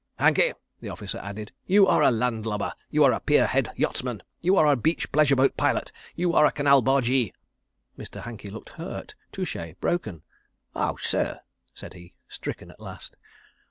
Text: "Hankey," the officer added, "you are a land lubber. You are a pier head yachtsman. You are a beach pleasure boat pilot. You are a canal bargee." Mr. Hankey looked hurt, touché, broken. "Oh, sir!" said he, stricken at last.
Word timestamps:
"Hankey," 0.17 0.53
the 0.79 0.89
officer 0.89 1.19
added, 1.19 1.51
"you 1.67 1.85
are 1.85 2.01
a 2.01 2.09
land 2.09 2.47
lubber. 2.47 2.73
You 2.89 3.03
are 3.03 3.11
a 3.13 3.19
pier 3.19 3.45
head 3.45 3.69
yachtsman. 3.75 4.23
You 4.39 4.55
are 4.55 4.65
a 4.65 4.75
beach 4.75 5.11
pleasure 5.11 5.35
boat 5.35 5.55
pilot. 5.57 5.91
You 6.15 6.33
are 6.33 6.47
a 6.47 6.51
canal 6.51 6.81
bargee." 6.81 7.33
Mr. 7.99 8.23
Hankey 8.23 8.49
looked 8.49 8.69
hurt, 8.71 9.13
touché, 9.31 9.75
broken. 9.79 10.23
"Oh, 10.75 10.95
sir!" 10.97 11.41
said 11.75 11.93
he, 11.93 12.15
stricken 12.27 12.71
at 12.71 12.79
last. 12.79 13.15